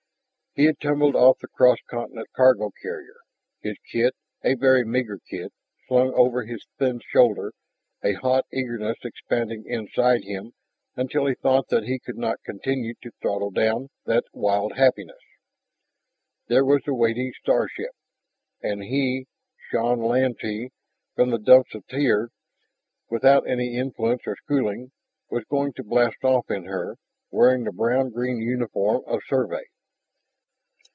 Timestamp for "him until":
10.25-11.25